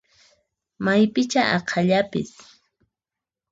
[0.85, 2.29] Maypichá aqhallapis!